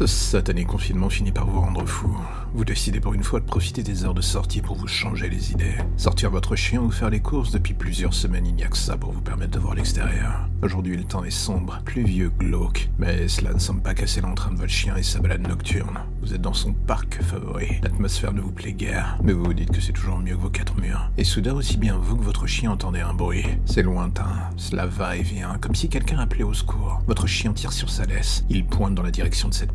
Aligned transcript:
Ce 0.00 0.06
satané 0.06 0.64
confinement 0.64 1.10
finit 1.10 1.30
par 1.30 1.46
vous 1.46 1.60
rendre 1.60 1.84
fou. 1.84 2.08
Vous 2.54 2.64
décidez 2.64 3.00
pour 3.00 3.12
une 3.12 3.22
fois 3.22 3.38
de 3.38 3.44
profiter 3.44 3.82
des 3.82 4.06
heures 4.06 4.14
de 4.14 4.22
sortie 4.22 4.62
pour 4.62 4.74
vous 4.74 4.88
changer 4.88 5.28
les 5.28 5.52
idées. 5.52 5.76
Sortir 5.98 6.30
votre 6.30 6.56
chien 6.56 6.80
ou 6.80 6.90
faire 6.90 7.10
les 7.10 7.20
courses 7.20 7.50
depuis 7.50 7.74
plusieurs 7.74 8.14
semaines, 8.14 8.46
il 8.46 8.54
n'y 8.54 8.64
a 8.64 8.68
que 8.68 8.78
ça 8.78 8.96
pour 8.96 9.12
vous 9.12 9.20
permettre 9.20 9.52
de 9.52 9.58
voir 9.58 9.74
l'extérieur. 9.74 10.48
Aujourd'hui, 10.62 10.96
le 10.96 11.04
temps 11.04 11.22
est 11.22 11.30
sombre, 11.30 11.80
pluvieux, 11.84 12.30
glauque, 12.38 12.88
mais 12.98 13.28
cela 13.28 13.52
ne 13.52 13.58
semble 13.58 13.82
pas 13.82 13.92
casser 13.92 14.22
l'entrain 14.22 14.50
de 14.52 14.56
votre 14.56 14.70
chien 14.70 14.96
et 14.96 15.02
sa 15.02 15.20
balade 15.20 15.46
nocturne. 15.46 16.00
Vous 16.22 16.34
êtes 16.34 16.40
dans 16.40 16.54
son 16.54 16.72
parc 16.72 17.22
favori. 17.22 17.80
L'atmosphère 17.82 18.32
ne 18.32 18.40
vous 18.40 18.52
plaît 18.52 18.72
guère, 18.72 19.18
mais 19.22 19.32
vous 19.32 19.44
vous 19.44 19.54
dites 19.54 19.70
que 19.70 19.80
c'est 19.80 19.92
toujours 19.92 20.18
mieux 20.18 20.34
que 20.34 20.40
vos 20.40 20.50
quatre 20.50 20.78
murs. 20.78 21.10
Et 21.18 21.24
soudain, 21.24 21.54
aussi 21.54 21.76
bien 21.76 21.98
vous 21.98 22.16
que 22.16 22.24
votre 22.24 22.46
chien 22.46 22.72
entendez 22.72 23.00
un 23.00 23.14
bruit. 23.14 23.44
C'est 23.66 23.82
lointain, 23.82 24.32
cela 24.56 24.86
va 24.86 25.16
et 25.16 25.22
vient, 25.22 25.56
comme 25.60 25.74
si 25.74 25.88
quelqu'un 25.88 26.18
appelait 26.18 26.42
au 26.42 26.54
secours. 26.54 27.00
Votre 27.06 27.26
chien 27.26 27.52
tire 27.52 27.72
sur 27.72 27.90
sa 27.90 28.04
laisse. 28.04 28.44
Il 28.48 28.66
pointe 28.66 28.94
dans 28.94 29.02
la 29.02 29.10
direction 29.10 29.48
de 29.48 29.54
cette 29.54 29.72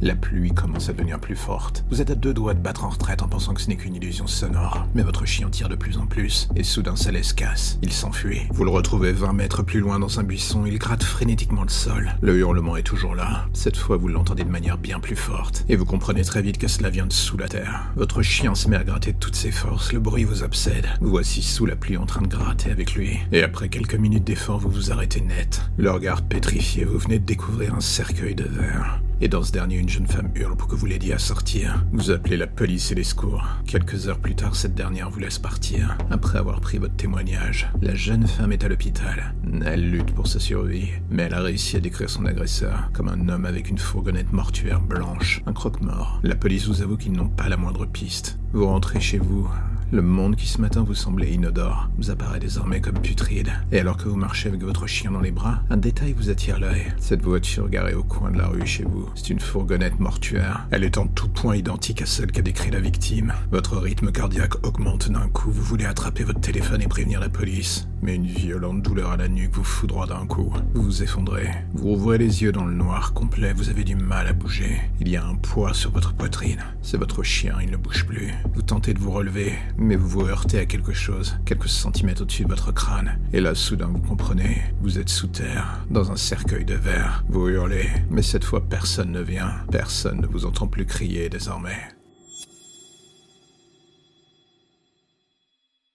La 0.00 0.14
pluie 0.14 0.52
commence 0.52 0.88
à 0.88 0.92
devenir 0.92 1.18
plus 1.18 1.36
forte. 1.36 1.84
Vous 1.90 2.00
êtes 2.00 2.10
à 2.10 2.14
deux 2.14 2.32
doigts 2.32 2.54
de 2.54 2.60
battre 2.60 2.84
en 2.84 2.88
retraite 2.88 3.22
en 3.22 3.28
pensant 3.28 3.54
que 3.54 3.60
ce 3.60 3.68
n'est 3.68 3.76
qu'une 3.76 3.96
illusion 3.96 4.26
sonore. 4.26 4.86
Mais 4.94 5.02
votre 5.02 5.26
chien 5.26 5.50
tire 5.50 5.68
de 5.68 5.76
plus 5.76 5.98
en 5.98 6.06
plus, 6.06 6.48
et 6.56 6.62
soudain 6.62 6.96
sa 6.96 7.10
laisse 7.10 7.32
casse. 7.32 7.78
Il 7.82 7.92
s'enfuit. 7.92 8.42
Vous 8.50 8.64
le 8.64 8.70
retrouvez 8.70 9.12
20 9.12 9.32
mètres 9.32 9.62
plus 9.62 9.80
loin 9.80 9.98
dans 9.98 10.20
un 10.20 10.22
buisson, 10.22 10.64
il 10.66 10.78
gratte 10.78 11.02
frénétiquement 11.02 11.62
le 11.62 11.68
sol. 11.68 12.14
Le 12.20 12.36
hurlement 12.38 12.76
est 12.76 12.82
toujours 12.82 13.14
là. 13.14 13.46
Cette 13.52 13.76
fois, 13.76 13.96
vous 13.96 14.08
l'entendez 14.08 14.44
de 14.44 14.50
manière 14.50 14.78
bien 14.78 15.00
plus 15.00 15.16
forte. 15.16 15.64
Et 15.68 15.76
vous 15.76 15.84
comprenez 15.84 16.22
très 16.22 16.42
vite 16.42 16.58
que 16.58 16.68
cela 16.68 16.90
vient 16.90 17.06
de 17.06 17.12
sous 17.12 17.36
la 17.36 17.48
terre. 17.48 17.92
Votre 17.96 18.22
chien 18.22 18.54
se 18.54 18.68
met 18.68 18.76
à 18.76 18.84
gratter 18.84 19.12
de 19.12 19.18
toutes 19.18 19.36
ses 19.36 19.50
forces, 19.52 19.92
le 19.92 20.00
bruit 20.00 20.24
vous 20.24 20.42
obsède. 20.42 20.86
Vous 21.00 21.10
voici 21.10 21.42
sous 21.42 21.66
la 21.66 21.76
pluie 21.76 21.96
en 21.96 22.06
train 22.06 22.22
de 22.22 22.28
gratter 22.28 22.70
avec 22.70 22.94
lui. 22.94 23.18
Et 23.32 23.42
après 23.42 23.68
quelques 23.68 23.94
minutes 23.94 24.24
d'effort, 24.24 24.58
vous 24.58 24.70
vous 24.70 24.92
arrêtez 24.92 25.20
net. 25.20 25.62
Le 25.76 25.90
regard 25.90 26.22
pétrifié, 26.22 26.84
vous 26.84 26.98
venez 26.98 27.18
de 27.18 27.24
découvrir 27.24 27.74
un 27.74 27.80
cercueil 27.80 28.34
de 28.34 28.44
verre. 28.44 29.00
Et 29.20 29.28
dans 29.28 29.42
ce 29.42 29.50
dernier, 29.50 29.76
une 29.76 29.88
jeune 29.88 30.06
femme 30.06 30.30
hurle 30.36 30.56
pour 30.56 30.68
que 30.68 30.76
vous 30.76 30.86
l'aidiez 30.86 31.12
à 31.12 31.18
sortir. 31.18 31.84
Vous 31.92 32.10
appelez 32.10 32.36
la 32.36 32.46
police 32.46 32.92
et 32.92 32.94
les 32.94 33.04
secours. 33.04 33.44
Quelques 33.66 34.06
heures 34.06 34.20
plus 34.20 34.36
tard, 34.36 34.54
cette 34.54 34.74
dernière 34.74 35.10
vous 35.10 35.18
laisse 35.18 35.38
partir. 35.38 35.98
Après 36.10 36.38
avoir 36.38 36.60
pris 36.60 36.78
votre 36.78 36.94
témoignage, 36.94 37.68
la 37.82 37.94
jeune 37.94 38.26
femme 38.26 38.52
est 38.52 38.64
à 38.64 38.68
l'hôpital. 38.68 39.34
Elle 39.64 39.90
lutte 39.90 40.12
pour 40.12 40.28
sa 40.28 40.38
survie, 40.38 40.88
mais 41.10 41.24
elle 41.24 41.34
a 41.34 41.42
réussi 41.42 41.76
à 41.76 41.80
décrire 41.80 42.08
son 42.08 42.26
agresseur 42.26 42.90
comme 42.92 43.08
un 43.08 43.28
homme 43.28 43.44
avec 43.44 43.68
une 43.68 43.78
fourgonnette 43.78 44.32
mortuaire 44.32 44.80
blanche, 44.80 45.42
un 45.46 45.52
croque-mort. 45.52 46.20
La 46.22 46.36
police 46.36 46.66
vous 46.66 46.82
avoue 46.82 46.96
qu'ils 46.96 47.12
n'ont 47.12 47.28
pas 47.28 47.48
la 47.48 47.56
moindre 47.56 47.86
piste. 47.86 48.38
Vous 48.52 48.66
rentrez 48.66 49.00
chez 49.00 49.18
vous, 49.18 49.48
le 49.90 50.02
monde 50.02 50.36
qui 50.36 50.46
ce 50.46 50.60
matin 50.60 50.82
vous 50.82 50.94
semblait 50.94 51.32
inodore 51.32 51.88
vous 51.96 52.10
apparaît 52.10 52.40
désormais 52.40 52.80
comme 52.80 53.00
putride. 53.00 53.50
Et 53.72 53.80
alors 53.80 53.96
que 53.96 54.08
vous 54.08 54.16
marchez 54.16 54.48
avec 54.48 54.62
votre 54.62 54.86
chien 54.86 55.10
dans 55.10 55.20
les 55.20 55.30
bras, 55.30 55.62
un 55.70 55.76
détail 55.76 56.12
vous 56.12 56.30
attire 56.30 56.60
l'œil. 56.60 56.92
Cette 56.98 57.22
voiture 57.22 57.68
garée 57.68 57.94
au 57.94 58.02
coin 58.02 58.30
de 58.30 58.38
la 58.38 58.48
rue 58.48 58.66
chez 58.66 58.84
vous, 58.84 59.08
c'est 59.14 59.30
une 59.30 59.40
fourgonnette 59.40 59.98
mortuaire. 60.00 60.66
Elle 60.70 60.84
est 60.84 60.98
en 60.98 61.06
tout 61.06 61.28
point 61.28 61.56
identique 61.56 62.02
à 62.02 62.06
celle 62.06 62.32
qu'a 62.32 62.42
décrit 62.42 62.70
la 62.70 62.80
victime. 62.80 63.32
Votre 63.50 63.78
rythme 63.78 64.12
cardiaque 64.12 64.64
augmente 64.66 65.10
d'un 65.10 65.28
coup, 65.28 65.50
vous 65.50 65.62
voulez 65.62 65.86
attraper 65.86 66.24
votre 66.24 66.40
téléphone 66.40 66.82
et 66.82 66.88
prévenir 66.88 67.20
la 67.20 67.28
police. 67.28 67.88
Mais 68.02 68.14
une 68.14 68.26
violente 68.26 68.82
douleur 68.82 69.10
à 69.10 69.16
la 69.16 69.28
nuque 69.28 69.54
vous 69.54 69.64
fout 69.64 69.88
droit 69.88 70.06
d'un 70.06 70.26
coup. 70.26 70.52
Vous 70.74 70.82
vous 70.82 71.02
effondrez. 71.02 71.48
Vous 71.74 71.88
ouvrez 71.90 72.18
les 72.18 72.42
yeux 72.42 72.52
dans 72.52 72.64
le 72.64 72.74
noir 72.74 73.12
complet, 73.12 73.52
vous 73.52 73.70
avez 73.70 73.84
du 73.84 73.96
mal 73.96 74.28
à 74.28 74.32
bouger. 74.32 74.80
Il 75.00 75.08
y 75.08 75.16
a 75.16 75.24
un 75.24 75.34
poids 75.34 75.74
sur 75.74 75.90
votre 75.90 76.12
poitrine. 76.14 76.62
C'est 76.82 76.96
votre 76.96 77.22
chien, 77.22 77.56
il 77.60 77.70
ne 77.70 77.76
bouge 77.76 78.06
plus. 78.06 78.32
Vous 78.54 78.62
tentez 78.62 78.94
de 78.94 79.00
vous 79.00 79.10
relever, 79.10 79.52
mais 79.78 79.96
vous 79.96 80.08
vous 80.08 80.26
heurtez 80.26 80.58
à 80.58 80.66
quelque 80.66 80.92
chose, 80.92 81.38
quelques 81.44 81.68
centimètres 81.68 82.22
au-dessus 82.22 82.44
de 82.44 82.48
votre 82.48 82.72
crâne. 82.72 83.18
Et 83.32 83.40
là, 83.40 83.54
soudain, 83.54 83.86
vous 83.86 84.00
comprenez, 84.00 84.62
vous 84.80 84.98
êtes 84.98 85.08
sous 85.08 85.28
terre, 85.28 85.84
dans 85.90 86.10
un 86.10 86.16
cercueil 86.16 86.64
de 86.64 86.74
verre. 86.74 87.24
Vous 87.28 87.48
hurlez, 87.48 87.88
mais 88.10 88.22
cette 88.22 88.44
fois, 88.44 88.60
personne 88.60 89.12
ne 89.12 89.20
vient. 89.20 89.52
Personne 89.70 90.20
ne 90.20 90.26
vous 90.26 90.46
entend 90.46 90.66
plus 90.66 90.86
crier 90.86 91.28
désormais. 91.28 91.97